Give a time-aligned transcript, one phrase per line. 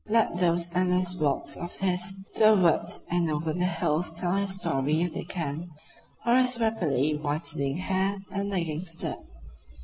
[0.09, 4.55] Let those endless walks of his through the woods and over the hills tell his
[4.59, 5.67] story if they can;
[6.25, 9.19] or his rapidly whitening hair, and lagging step.